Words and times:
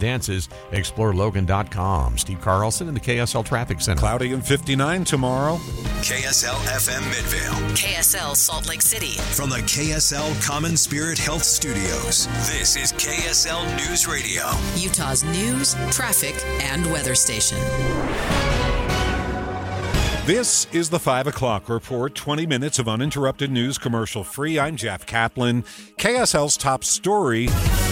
dances. 0.00 0.48
Explore 0.72 1.14
Logan.com. 1.14 2.18
Steve 2.18 2.40
Carlson 2.40 2.88
in 2.88 2.94
the 2.94 3.00
KSL 3.00 3.44
Traffic 3.44 3.80
Center. 3.80 4.00
Cloudy 4.00 4.32
and 4.32 4.44
59 4.44 5.04
tomorrow. 5.04 5.56
KSL 6.02 6.56
FM 6.66 7.06
Midvale. 7.10 7.68
KSL 7.76 8.34
Salt 8.34 8.68
Lake 8.68 8.82
City. 8.82 9.12
From 9.34 9.50
the 9.50 9.58
KSL 9.58 10.42
Common 10.44 10.76
Spirit 10.76 11.18
Health 11.18 11.44
Studios, 11.44 12.26
this 12.48 12.76
is 12.76 12.92
KSL 12.94 13.64
News 13.76 14.06
Radio. 14.08 14.50
Utah's 14.76 15.22
news, 15.24 15.74
traffic, 15.90 16.34
and 16.62 16.90
weather 16.90 17.14
station. 17.14 17.58
This 20.30 20.68
is 20.72 20.90
the 20.90 21.00
5 21.00 21.26
o'clock 21.26 21.68
report 21.68 22.14
20 22.14 22.46
minutes 22.46 22.78
of 22.78 22.86
uninterrupted 22.86 23.50
news 23.50 23.78
commercial 23.78 24.22
free. 24.22 24.60
I'm 24.60 24.76
Jeff 24.76 25.04
Kaplan. 25.04 25.64
KSL's 25.98 26.56
top 26.56 26.84
story 26.84 27.48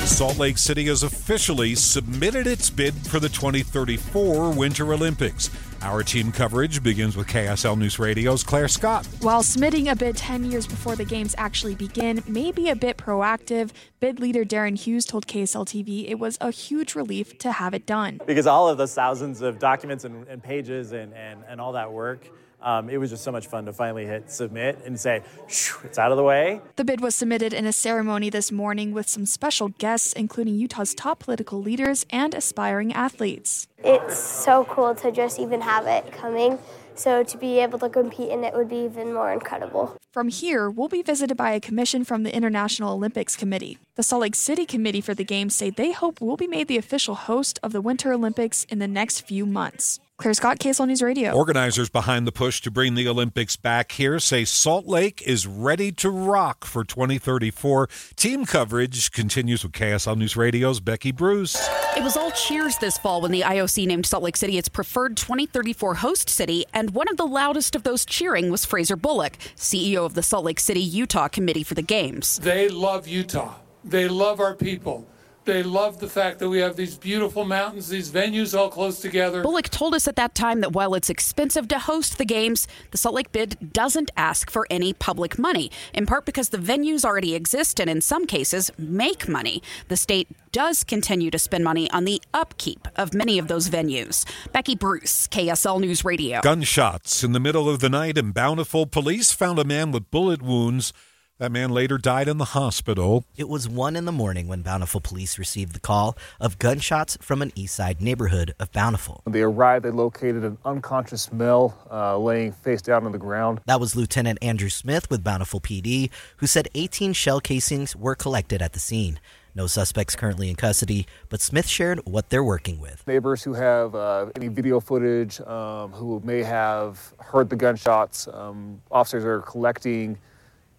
Salt 0.07 0.39
Lake 0.39 0.57
City 0.57 0.85
has 0.85 1.03
officially 1.03 1.75
submitted 1.75 2.47
its 2.47 2.71
bid 2.71 2.95
for 2.95 3.19
the 3.19 3.29
2034 3.29 4.53
Winter 4.53 4.93
Olympics. 4.93 5.51
Our 5.81 6.03
team 6.03 6.33
coverage 6.33 6.83
begins 6.83 7.17
with 7.17 7.29
KSL 7.29 7.79
News 7.79 8.01
Radio's 8.01 8.43
Claire 8.43 8.67
Scott. 8.67 9.07
While 9.21 9.45
submitting 9.45 9.89
a 9.89 9.95
bid 9.95 10.17
10 10.17 10.51
years 10.51 10.67
before 10.67 10.97
the 10.97 11.05
games 11.05 11.37
actually 11.39 11.77
begin 11.77 12.21
may 12.27 12.51
be 12.51 12.69
a 12.69 12.75
bit 12.75 12.97
proactive, 12.97 13.71
bid 14.01 14.19
leader 14.19 14.45
Darren 14.45 14.77
Hughes 14.77 15.05
told 15.05 15.29
KSL 15.29 15.65
TV 15.65 16.11
it 16.11 16.19
was 16.19 16.37
a 16.41 16.51
huge 16.51 16.97
relief 16.97 17.39
to 17.39 17.53
have 17.53 17.75
it 17.75 17.87
done. 17.87 18.21
Because 18.27 18.49
all 18.49 18.69
of 18.69 18.77
those 18.77 18.93
thousands 18.93 19.41
of 19.41 19.61
documents 19.61 20.05
and, 20.05 20.27
and 20.27 20.43
pages 20.43 20.91
and, 20.91 21.15
and, 21.15 21.45
and 21.49 21.61
all 21.61 21.73
that 21.73 21.93
work, 21.93 22.29
um, 22.61 22.91
it 22.91 22.99
was 22.99 23.11
just 23.11 23.25
so 23.25 23.33
much 23.33 23.47
fun 23.47 23.67
to 23.67 23.73
finally 23.73 24.07
hit 24.07 24.31
submit 24.31 24.79
and 24.85 24.99
say, 24.99 25.23
it's 25.49 25.99
out 25.99 26.11
of 26.11 26.17
the 26.17 26.25
way. 26.25 26.61
The 26.77 26.85
bid 26.85 27.01
was 27.01 27.15
submitted 27.15 27.53
in 27.53 27.67
a 27.67 27.73
ceremony 27.73 28.31
this 28.31 28.51
morning 28.51 28.93
with 28.93 29.09
some 29.09 29.27
special 29.27 29.69
guests, 29.69 30.13
including 30.13 30.57
Utah's 30.57 30.95
top 30.95 31.21
political 31.21 31.61
leaders 31.61 32.05
and 32.11 32.35
aspiring 32.35 32.93
athletes. 32.93 33.69
It's 33.79 34.19
so 34.19 34.65
cool 34.65 34.95
to 34.97 35.13
just 35.13 35.39
even 35.39 35.61
have 35.61 35.87
it 35.87 36.13
coming. 36.13 36.59
So 36.99 37.23
to 37.23 37.39
be 37.39 37.61
able 37.61 37.79
to 37.79 37.89
compete 37.89 38.31
in 38.31 38.43
it 38.43 38.55
would 38.55 38.69
be 38.69 38.79
even 38.79 39.15
more 39.15 39.33
incredible. 39.33 39.97
From 40.13 40.29
here, 40.29 40.69
we'll 40.69 40.89
be 40.89 41.03
visited 41.03 41.37
by 41.37 41.53
a 41.53 41.61
commission 41.61 42.05
from 42.05 42.25
the 42.25 42.35
International 42.35 42.95
Olympics 42.95 43.37
Committee. 43.37 43.79
The 43.95 44.03
Salt 44.03 44.23
Lake 44.23 44.35
City 44.35 44.67
Committee 44.67 45.01
for 45.01 45.15
the 45.15 45.23
Games 45.23 45.55
say 45.55 45.71
they 45.71 45.93
hope 45.93 46.21
we'll 46.21 46.37
be 46.37 46.49
made 46.49 46.67
the 46.67 46.77
official 46.77 47.15
host 47.15 47.61
of 47.63 47.71
the 47.71 47.81
Winter 47.81 48.13
Olympics 48.13 48.65
in 48.65 48.81
the 48.81 48.89
next 48.89 49.21
few 49.21 49.47
months. 49.47 50.01
Claire 50.19 50.35
Scott, 50.35 50.59
KSL 50.59 50.89
News 50.89 51.01
Radio. 51.01 51.31
Organizers 51.31 51.89
behind 51.89 52.27
the 52.27 52.33
push 52.33 52.61
to 52.63 52.73
bring 52.73 52.97
the 52.97 53.07
Olympics 53.07 53.55
back 53.55 53.93
here 53.93 54.19
say 54.19 54.45
Salt 54.45 54.85
Lake 54.85 55.23
is 55.23 55.47
ready 55.47 55.93
to 55.93 56.11
rock 56.11 56.65
for 56.65 56.83
2034. 56.83 57.89
Team 58.17 58.45
coverage 58.45 59.13
continues 59.13 59.63
with 59.63 59.71
KSL 59.71 60.17
News 60.17 60.37
Radio's 60.37 60.81
Becky 60.81 61.13
Bruce. 61.13 61.55
It 61.97 62.03
was 62.03 62.17
all 62.17 62.33
cheers 62.33 62.77
this 62.79 62.99
fall 62.99 63.21
when 63.21 63.31
the 63.31 63.43
IOC 63.43 63.87
named 63.87 64.07
Salt 64.07 64.25
Lake 64.25 64.37
City 64.37 64.59
its 64.59 64.69
preferred 64.69 65.17
2034 65.17 65.95
host 65.95 66.29
city, 66.29 66.65
and 66.75 66.95
one 66.95 67.07
of 67.09 67.17
the 67.17 67.25
loudest 67.25 67.77
of 67.77 67.85
those 67.85 68.05
cheering 68.05 68.51
was 68.51 68.65
Fraser 68.65 68.97
Bullock, 68.97 69.39
CEO 69.55 70.05
of 70.05 70.15
the 70.15 70.23
Salt 70.25 70.45
Lake 70.45 70.59
City, 70.59 70.81
Utah 70.81 71.29
Committee 71.29 71.63
for 71.63 71.75
the 71.75 71.83
Games. 71.83 72.41
They 72.41 72.69
love 72.69 73.07
Utah. 73.07 73.55
They 73.85 74.09
love 74.09 74.41
our 74.41 74.57
people. 74.57 75.07
They 75.49 75.63
love 75.63 75.99
the 75.99 76.11
fact 76.11 76.41
that 76.41 76.51
we 76.51 76.59
have 76.59 76.77
these 76.77 76.95
beautiful 76.95 77.43
mountains, 77.43 77.89
these 77.89 78.11
venues 78.11 78.57
all 78.57 78.69
close 78.69 79.01
together. 79.01 79.43
Bullock 79.43 79.71
told 79.71 79.95
us 79.95 80.07
at 80.07 80.15
that 80.17 80.35
time 80.35 80.61
that 80.61 80.75
while 80.75 80.93
it's 80.93 81.09
expensive 81.09 81.69
to 81.69 81.79
host 81.79 82.19
the 82.19 82.27
games, 82.27 82.69
the 82.91 82.99
Salt 82.99 83.15
Lake 83.15 83.33
bid 83.33 83.73
doesn't 83.73 84.11
ask 84.15 84.51
for 84.51 84.67
any 84.69 84.93
public 84.93 85.39
money, 85.39 85.71
in 85.95 86.05
part 86.05 86.27
because 86.27 86.51
the 86.51 86.59
venues 86.59 87.03
already 87.03 87.35
exist 87.35 87.81
and 87.81 87.89
in 87.89 88.03
some 88.03 88.27
cases 88.27 88.71
make 88.77 89.27
money. 89.27 89.63
The 89.89 89.97
state 89.97 90.29
does 90.53 90.85
continue 90.85 91.31
to 91.31 91.39
spend 91.39 91.65
money 91.65 91.91
on 91.93 92.05
the 92.05 92.21
upkeep 92.35 92.87
of 92.97 93.15
many 93.15 93.39
of 93.39 93.49
those 93.49 93.71
venues. 93.71 94.27
Becky 94.53 94.75
Bruce, 94.75 95.29
KSL 95.29 95.81
News 95.81 96.05
Radio. 96.05 96.43
Gunshots 96.43 97.25
in 97.25 97.33
the 97.33 97.41
middle 97.41 97.71
of 97.71 97.81
the 97.81 97.89
night 97.89 98.19
in 98.19 98.33
Bountiful. 98.33 98.85
Police 98.85 99.33
found 99.33 99.59
a 99.59 99.65
man 99.65 99.93
with 99.93 100.11
bullet 100.11 100.43
wounds. 100.43 100.93
That 101.39 101.53
man 101.53 101.71
later 101.71 101.99
died 101.99 102.27
in 102.27 102.39
the 102.39 102.47
hospital. 102.47 103.25
It 103.37 103.49
was 103.49 103.69
1 103.69 103.95
in 103.95 104.07
the 104.07 104.13
morning 104.13 104.49
when 104.49 104.63
Bountiful 104.63 105.01
police 105.01 105.39
received 105.39 105.73
the 105.73 105.79
call 105.79 106.19
of 106.41 106.59
gunshots 106.59 107.17
from 107.21 107.43
an 107.43 107.53
east 107.55 107.77
side 107.77 108.01
neighborhood 108.01 108.57
of 108.59 108.73
Bountiful. 108.73 109.21
When 109.23 109.33
they 109.33 109.43
arrived, 109.43 109.85
they 109.85 109.93
located 109.93 110.43
an 110.43 110.59
unconscious 110.65 111.33
male 111.33 111.79
uh, 111.93 112.19
laying 112.19 112.51
face 112.51 112.83
down 112.83 113.07
on 113.07 113.13
the 113.13 113.19
ground. 113.19 113.61
That 113.67 113.79
was 113.79 113.95
Lieutenant 113.95 114.41
Andrew 114.43 114.69
Smith 114.69 115.09
with 115.11 115.23
Bountiful 115.23 115.61
PD, 115.61 116.11
who 116.39 116.49
said 116.49 116.67
18 116.75 117.13
shell 117.13 117.39
casings 117.39 117.95
were 117.95 118.17
collected 118.17 118.61
at 118.61 118.73
the 118.73 118.81
scene. 118.81 119.21
No 119.55 119.69
suspects 119.69 120.17
currently 120.17 120.51
in 120.51 120.57
custody, 120.57 121.07
but 121.29 121.41
Smith 121.41 121.69
shared 121.69 122.01
what 122.05 122.31
they're 122.31 122.43
working 122.43 122.81
with. 122.81 123.07
Neighbors 123.07 123.45
who 123.45 123.55
have 123.55 123.95
uh, 123.95 124.27
any 124.35 124.49
video 124.49 124.81
footage, 124.81 125.41
um, 125.43 125.93
who 125.93 126.21
may 126.25 126.43
have 126.43 127.15
heard 127.21 127.49
the 127.49 127.57
gunshots, 127.57 128.27
um, 128.27 128.83
officers 128.91 129.25
are 129.25 129.43
collecting 129.43 130.19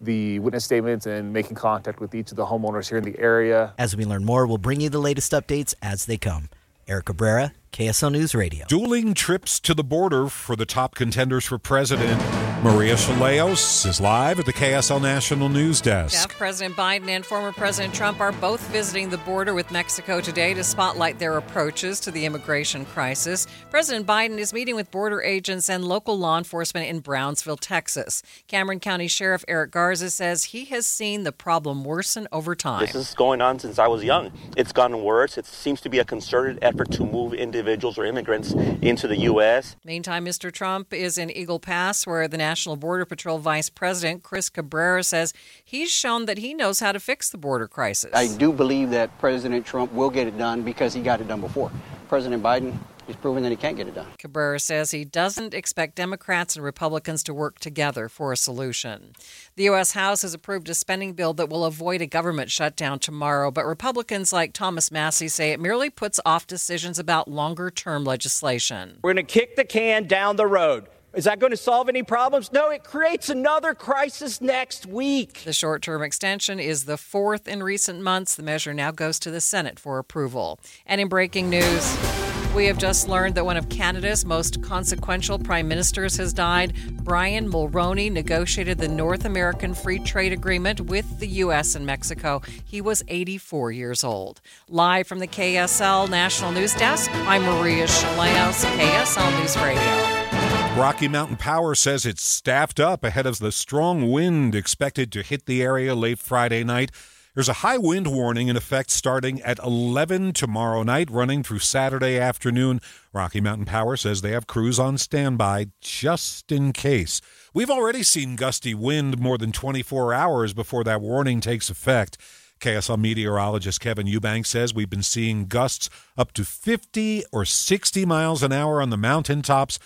the 0.00 0.38
witness 0.38 0.64
statements 0.64 1.06
and 1.06 1.32
making 1.32 1.56
contact 1.56 2.00
with 2.00 2.14
each 2.14 2.30
of 2.30 2.36
the 2.36 2.46
homeowners 2.46 2.88
here 2.88 2.98
in 2.98 3.04
the 3.04 3.18
area. 3.18 3.74
As 3.78 3.96
we 3.96 4.04
learn 4.04 4.24
more, 4.24 4.46
we'll 4.46 4.58
bring 4.58 4.80
you 4.80 4.88
the 4.88 4.98
latest 4.98 5.32
updates 5.32 5.74
as 5.82 6.06
they 6.06 6.16
come. 6.16 6.48
Eric 6.88 7.06
Cabrera, 7.06 7.52
KSL 7.72 8.12
News 8.12 8.34
Radio. 8.34 8.66
Dueling 8.66 9.14
trips 9.14 9.60
to 9.60 9.74
the 9.74 9.84
border 9.84 10.28
for 10.28 10.56
the 10.56 10.66
top 10.66 10.94
contenders 10.94 11.44
for 11.44 11.58
president. 11.58 12.20
Maria 12.62 12.94
Chaleos 12.94 13.86
is 13.86 14.02
live 14.02 14.38
at 14.38 14.44
the 14.44 14.52
KSL 14.52 15.00
National 15.00 15.48
News 15.48 15.80
Desk. 15.80 16.12
Jeff, 16.12 16.36
President 16.36 16.76
Biden 16.76 17.08
and 17.08 17.24
former 17.24 17.52
President 17.52 17.94
Trump 17.94 18.20
are 18.20 18.32
both 18.32 18.60
visiting 18.68 19.08
the 19.08 19.16
border 19.16 19.54
with 19.54 19.70
Mexico 19.70 20.20
today 20.20 20.52
to 20.52 20.62
spotlight 20.62 21.18
their 21.18 21.38
approaches 21.38 22.00
to 22.00 22.10
the 22.10 22.26
immigration 22.26 22.84
crisis. 22.84 23.46
President 23.70 24.06
Biden 24.06 24.36
is 24.36 24.52
meeting 24.52 24.74
with 24.74 24.90
border 24.90 25.22
agents 25.22 25.70
and 25.70 25.86
local 25.86 26.18
law 26.18 26.36
enforcement 26.36 26.86
in 26.86 27.00
Brownsville, 27.00 27.56
Texas. 27.56 28.22
Cameron 28.46 28.78
County 28.78 29.08
Sheriff 29.08 29.42
Eric 29.48 29.70
Garza 29.70 30.10
says 30.10 30.44
he 30.44 30.66
has 30.66 30.86
seen 30.86 31.22
the 31.22 31.32
problem 31.32 31.82
worsen 31.82 32.28
over 32.30 32.54
time. 32.54 32.80
This 32.80 32.94
is 32.94 33.14
going 33.14 33.40
on 33.40 33.58
since 33.58 33.78
I 33.78 33.86
was 33.86 34.04
young. 34.04 34.32
It's 34.58 34.72
gotten 34.72 35.02
worse. 35.02 35.38
It 35.38 35.46
seems 35.46 35.80
to 35.80 35.88
be 35.88 35.98
a 35.98 36.04
concerted 36.04 36.58
effort 36.60 36.90
to 36.90 37.06
move 37.06 37.32
individuals 37.32 37.96
or 37.96 38.04
immigrants 38.04 38.52
into 38.82 39.08
the 39.08 39.16
U.S. 39.20 39.76
Meantime, 39.82 40.26
Mr. 40.26 40.52
Trump 40.52 40.92
is 40.92 41.16
in 41.16 41.30
Eagle 41.30 41.58
Pass, 41.58 42.06
where 42.06 42.28
the 42.28 42.49
National 42.50 42.74
Border 42.74 43.04
Patrol 43.04 43.38
Vice 43.38 43.70
President 43.70 44.24
Chris 44.24 44.50
Cabrera 44.50 45.04
says 45.04 45.32
he's 45.64 45.88
shown 45.88 46.24
that 46.24 46.38
he 46.38 46.52
knows 46.52 46.80
how 46.80 46.90
to 46.90 46.98
fix 46.98 47.30
the 47.30 47.38
border 47.38 47.68
crisis. 47.68 48.10
I 48.12 48.26
do 48.26 48.52
believe 48.52 48.90
that 48.90 49.16
President 49.20 49.64
Trump 49.64 49.92
will 49.92 50.10
get 50.10 50.26
it 50.26 50.36
done 50.36 50.62
because 50.62 50.92
he 50.92 51.00
got 51.00 51.20
it 51.20 51.28
done 51.28 51.40
before. 51.40 51.70
President 52.08 52.42
Biden 52.42 52.76
He's 53.06 53.16
proven 53.16 53.42
that 53.42 53.50
he 53.50 53.56
can't 53.56 53.76
get 53.76 53.88
it 53.88 53.94
done. 53.96 54.06
Cabrera 54.18 54.60
says 54.60 54.92
he 54.92 55.04
doesn't 55.04 55.52
expect 55.52 55.96
Democrats 55.96 56.54
and 56.54 56.64
Republicans 56.64 57.24
to 57.24 57.34
work 57.34 57.58
together 57.58 58.08
for 58.08 58.30
a 58.30 58.36
solution. 58.36 59.14
The 59.56 59.64
U.S. 59.64 59.92
House 59.92 60.22
has 60.22 60.32
approved 60.32 60.68
a 60.68 60.74
spending 60.74 61.14
bill 61.14 61.32
that 61.34 61.48
will 61.48 61.64
avoid 61.64 62.02
a 62.02 62.06
government 62.06 62.52
shutdown 62.52 63.00
tomorrow, 63.00 63.50
but 63.50 63.66
Republicans 63.66 64.32
like 64.32 64.52
Thomas 64.52 64.92
Massie 64.92 65.26
say 65.26 65.50
it 65.50 65.58
merely 65.58 65.90
puts 65.90 66.20
off 66.24 66.46
decisions 66.46 67.00
about 67.00 67.26
longer 67.26 67.68
term 67.68 68.04
legislation. 68.04 69.00
We're 69.02 69.14
going 69.14 69.26
to 69.26 69.32
kick 69.32 69.56
the 69.56 69.64
can 69.64 70.06
down 70.06 70.36
the 70.36 70.46
road. 70.46 70.86
Is 71.12 71.24
that 71.24 71.40
going 71.40 71.50
to 71.50 71.56
solve 71.56 71.88
any 71.88 72.04
problems? 72.04 72.52
No, 72.52 72.70
it 72.70 72.84
creates 72.84 73.28
another 73.28 73.74
crisis 73.74 74.40
next 74.40 74.86
week. 74.86 75.42
The 75.44 75.52
short 75.52 75.82
term 75.82 76.02
extension 76.02 76.60
is 76.60 76.84
the 76.84 76.96
fourth 76.96 77.48
in 77.48 77.64
recent 77.64 78.00
months. 78.00 78.36
The 78.36 78.44
measure 78.44 78.72
now 78.72 78.92
goes 78.92 79.18
to 79.20 79.30
the 79.32 79.40
Senate 79.40 79.80
for 79.80 79.98
approval. 79.98 80.60
And 80.86 81.00
in 81.00 81.08
breaking 81.08 81.50
news, 81.50 82.29
we 82.54 82.66
have 82.66 82.78
just 82.78 83.08
learned 83.08 83.34
that 83.34 83.44
one 83.44 83.56
of 83.56 83.68
Canada's 83.68 84.24
most 84.24 84.62
consequential 84.62 85.38
prime 85.38 85.68
ministers 85.68 86.16
has 86.16 86.32
died. 86.32 86.74
Brian 87.04 87.50
Mulroney 87.50 88.10
negotiated 88.10 88.78
the 88.78 88.88
North 88.88 89.24
American 89.24 89.74
Free 89.74 89.98
Trade 90.00 90.32
Agreement 90.32 90.80
with 90.80 91.18
the 91.20 91.28
U.S. 91.28 91.74
and 91.74 91.86
Mexico. 91.86 92.42
He 92.64 92.80
was 92.80 93.02
84 93.08 93.72
years 93.72 94.02
old. 94.02 94.40
Live 94.68 95.06
from 95.06 95.20
the 95.20 95.28
KSL 95.28 96.08
National 96.08 96.50
News 96.52 96.74
Desk, 96.74 97.10
I'm 97.12 97.42
Maria 97.42 97.86
Shilaos, 97.86 98.64
KSL 98.76 99.40
News 99.40 99.56
Radio. 99.56 100.80
Rocky 100.80 101.08
Mountain 101.08 101.36
Power 101.36 101.74
says 101.74 102.06
it's 102.06 102.22
staffed 102.22 102.80
up 102.80 103.04
ahead 103.04 103.26
of 103.26 103.38
the 103.38 103.52
strong 103.52 104.10
wind 104.10 104.54
expected 104.54 105.12
to 105.12 105.22
hit 105.22 105.46
the 105.46 105.62
area 105.62 105.94
late 105.94 106.18
Friday 106.18 106.64
night. 106.64 106.90
There's 107.34 107.48
a 107.48 107.62
high 107.62 107.78
wind 107.78 108.08
warning 108.08 108.48
in 108.48 108.56
effect 108.56 108.90
starting 108.90 109.40
at 109.42 109.60
11 109.60 110.32
tomorrow 110.32 110.82
night, 110.82 111.08
running 111.08 111.44
through 111.44 111.60
Saturday 111.60 112.18
afternoon. 112.18 112.80
Rocky 113.12 113.40
Mountain 113.40 113.66
Power 113.66 113.96
says 113.96 114.20
they 114.20 114.32
have 114.32 114.48
crews 114.48 114.80
on 114.80 114.98
standby 114.98 115.68
just 115.80 116.50
in 116.50 116.72
case. 116.72 117.20
We've 117.54 117.70
already 117.70 118.02
seen 118.02 118.34
gusty 118.34 118.74
wind 118.74 119.20
more 119.20 119.38
than 119.38 119.52
24 119.52 120.12
hours 120.12 120.52
before 120.52 120.82
that 120.82 121.00
warning 121.00 121.40
takes 121.40 121.70
effect. 121.70 122.18
KSL 122.58 122.98
meteorologist 122.98 123.80
Kevin 123.80 124.08
Eubank 124.08 124.44
says 124.44 124.74
we've 124.74 124.90
been 124.90 125.04
seeing 125.04 125.46
gusts 125.46 125.88
up 126.18 126.32
to 126.32 126.44
50 126.44 127.24
or 127.30 127.44
60 127.44 128.04
miles 128.06 128.42
an 128.42 128.50
hour 128.50 128.82
on 128.82 128.90
the 128.90 128.96
mountaintops. 128.96 129.78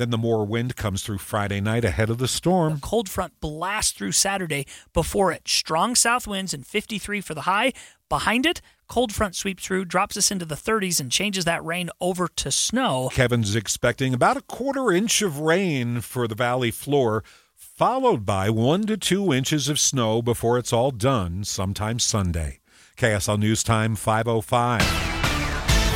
Then 0.00 0.08
the 0.08 0.16
more 0.16 0.46
wind 0.46 0.76
comes 0.76 1.02
through 1.02 1.18
Friday 1.18 1.60
night 1.60 1.84
ahead 1.84 2.08
of 2.08 2.16
the 2.16 2.26
storm. 2.26 2.72
A 2.72 2.80
cold 2.80 3.06
front 3.06 3.38
blasts 3.38 3.92
through 3.92 4.12
Saturday 4.12 4.64
before 4.94 5.30
it. 5.30 5.46
Strong 5.46 5.96
south 5.96 6.26
winds 6.26 6.54
and 6.54 6.66
53 6.66 7.20
for 7.20 7.34
the 7.34 7.42
high. 7.42 7.74
Behind 8.08 8.46
it, 8.46 8.62
cold 8.88 9.12
front 9.12 9.36
sweeps 9.36 9.66
through, 9.66 9.84
drops 9.84 10.16
us 10.16 10.30
into 10.30 10.46
the 10.46 10.54
30s, 10.54 11.00
and 11.00 11.12
changes 11.12 11.44
that 11.44 11.62
rain 11.62 11.90
over 12.00 12.28
to 12.28 12.50
snow. 12.50 13.10
Kevin's 13.12 13.54
expecting 13.54 14.14
about 14.14 14.38
a 14.38 14.42
quarter 14.42 14.90
inch 14.90 15.20
of 15.20 15.38
rain 15.38 16.00
for 16.00 16.26
the 16.26 16.34
valley 16.34 16.70
floor, 16.70 17.22
followed 17.54 18.24
by 18.24 18.48
one 18.48 18.86
to 18.86 18.96
two 18.96 19.34
inches 19.34 19.68
of 19.68 19.78
snow 19.78 20.22
before 20.22 20.56
it's 20.56 20.72
all 20.72 20.90
done 20.90 21.44
sometime 21.44 21.98
Sunday. 21.98 22.60
KSL 22.96 23.38
News 23.38 23.62
Time 23.62 23.96
505. 23.96 25.09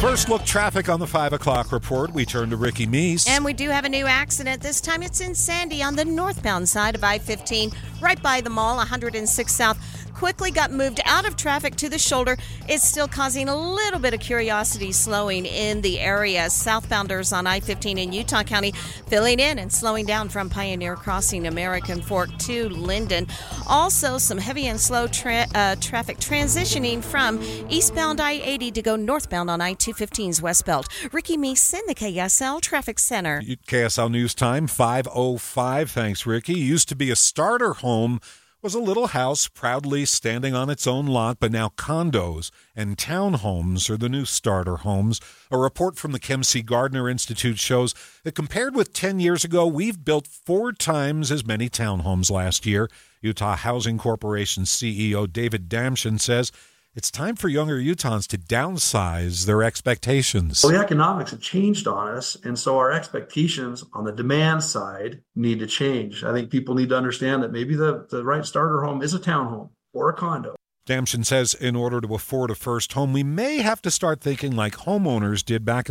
First 0.01 0.29
look 0.29 0.45
traffic 0.45 0.89
on 0.89 1.01
the 1.01 1.07
5 1.07 1.33
o'clock 1.33 1.73
report. 1.73 2.13
We 2.13 2.27
turn 2.27 2.51
to 2.51 2.57
Ricky 2.57 2.87
Meese. 2.87 3.27
And 3.27 3.45
we 3.45 3.55
do 3.55 3.71
have 3.71 3.85
a 3.85 3.89
new 3.89 4.07
accident. 4.07 4.61
This 4.61 4.81
time 4.81 5.03
it's 5.03 5.21
in 5.21 5.35
Sandy 5.35 5.83
on 5.83 5.97
the 5.97 6.05
northbound 6.05 6.69
side 6.69 6.95
of 6.95 7.03
I 7.03 7.19
15, 7.19 7.73
right 8.03 8.23
by 8.23 8.43
the 8.43 8.51
mall, 8.51 8.77
106 8.77 9.55
South 9.55 9.79
quickly 10.15 10.51
got 10.51 10.71
moved 10.71 11.01
out 11.05 11.27
of 11.27 11.37
traffic 11.37 11.75
to 11.77 11.89
the 11.89 11.99
shoulder. 11.99 12.37
It's 12.69 12.85
still 12.85 13.09
causing 13.09 13.49
a 13.49 13.57
little 13.57 13.99
bit 13.99 14.15
of 14.15 14.21
curiosity 14.21 14.93
slowing 14.93 15.45
in 15.45 15.83
the 15.83 16.01
area. 16.01 16.47
Southbounders 16.47 17.37
on 17.37 17.47
I 17.47 17.61
15 17.61 17.99
in 17.99 18.13
Utah 18.13 18.43
County 18.43 18.73
filling 19.09 19.41
in 19.41 19.59
and 19.59 19.73
slowing 19.73 20.07
down 20.07 20.29
from 20.29 20.49
Pioneer 20.49 20.97
Crossing 20.97 21.47
American 21.47 22.01
Fork 22.01 22.31
to 22.39 22.69
Lindon. 22.69 23.27
Also, 23.67 24.19
some 24.19 24.39
heavy 24.39 24.67
and 24.67 24.81
slow 24.81 25.07
tra- 25.09 25.47
uh, 25.55 25.77
traffic 25.77 26.19
transitioning 26.19 27.03
from 27.03 27.43
eastbound 27.69 28.21
I 28.21 28.33
80 28.33 28.71
to 28.73 28.83
go 28.83 28.97
northbound 28.97 29.51
on 29.51 29.61
I 29.61 29.75
215's 29.85 30.41
West 30.41 30.65
Belt. 30.65 30.89
Ricky 31.13 31.37
Meese 31.37 31.75
in 31.75 31.83
the 31.87 31.95
KSL 31.95 32.61
Traffic 32.61 32.99
Center. 32.99 33.43
KSL 33.67 34.11
News 34.11 34.35
Time 34.35 34.67
505. 34.67 35.91
Thanks, 35.91 36.25
Ricky. 36.25 36.55
Used 36.55 36.89
to 36.89 36.97
be 36.97 37.11
a 37.11 37.17
starter 37.17 37.75
home 37.75 38.21
was 38.65 38.75
a 38.75 38.81
little 38.81 39.09
house 39.09 39.47
proudly 39.47 40.07
standing 40.07 40.55
on 40.55 40.71
its 40.71 40.87
own 40.87 41.05
lot, 41.07 41.39
but 41.39 41.53
now 41.53 41.69
condos 41.69 42.51
and 42.75 42.97
townhomes 42.97 43.91
are 43.91 43.99
the 43.99 44.09
new 44.09 44.25
starter 44.25 44.79
homes. 44.79 45.21
A 45.51 45.59
report 45.59 45.99
from 45.99 46.13
the 46.13 46.19
Kem 46.19 46.43
C. 46.43 46.63
Gardner 46.63 47.11
Institute 47.11 47.59
shows 47.59 47.95
that 48.23 48.35
compared 48.35 48.75
with 48.75 48.95
10 48.95 49.21
years 49.21 49.45
ago, 49.45 49.67
we've 49.67 50.03
built 50.03 50.27
four 50.27 50.73
times 50.73 51.31
as 51.31 51.45
many 51.45 51.69
townhomes 51.69 52.31
last 52.31 52.65
year. 52.65 52.89
Utah 53.21 53.55
Housing 53.55 53.99
Corporation 53.99 54.63
CEO 54.63 55.31
David 55.31 55.69
Damschen 55.69 56.19
says 56.19 56.51
it's 56.97 57.11
time 57.11 57.35
for 57.35 57.49
younger 57.49 57.77
Utahns 57.77 58.29
to 58.29 58.39
downsize 58.39 59.47
their 59.47 59.65
expectations. 59.65 60.63
Well, 60.63 60.73
the 60.73 60.79
economics 60.79 61.33
have 61.33 61.41
changed 61.41 61.89
on 61.89 62.15
us, 62.17 62.37
and 62.45 62.57
so 62.57 62.79
our 62.79 62.93
expectations 62.93 63.85
on 63.93 64.05
the 64.05 64.13
demand 64.13 64.63
side 64.63 65.21
need 65.35 65.59
to 65.59 65.67
change. 65.67 66.23
I 66.23 66.33
think 66.33 66.51
people 66.51 66.77
need 66.77 66.91
to 66.91 66.97
understand 66.97 67.43
that 67.43 67.51
maybe 67.51 67.75
the, 67.75 68.07
the 68.11 68.25
right 68.25 68.45
starter 68.45 68.83
home 68.83 69.03
is 69.03 69.13
a 69.13 69.19
townhome 69.19 69.71
or 69.93 70.09
a 70.09 70.15
condo. 70.15 70.55
Damschen 70.87 71.25
says 71.25 71.55
in 71.55 71.75
order 71.75 72.01
to 72.01 72.15
afford 72.15 72.51
a 72.51 72.55
first 72.55 72.93
home, 72.93 73.13
we 73.15 73.23
may 73.23 73.57
have 73.59 73.81
to 73.83 73.91
start 73.91 74.21
thinking 74.21 74.55
like 74.55 74.75
homeowners 74.77 75.43
did 75.43 75.65
back 75.65 75.83